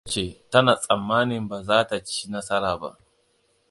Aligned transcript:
Ladi 0.05 0.09
ta 0.09 0.11
ce 0.13 0.25
tana 0.51 0.73
tsammanin 0.81 1.45
ba 1.49 1.57
za 1.67 1.79
ta 1.89 1.97
ci 2.07 2.23
nasara 2.31 2.73
ba. 2.81 2.89